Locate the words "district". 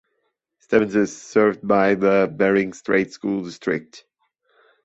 3.43-4.03